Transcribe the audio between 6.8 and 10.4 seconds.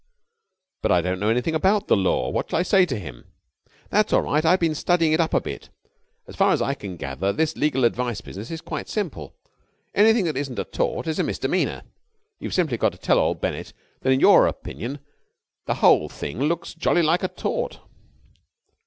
gather, this legal advice business is quite simple. Anything that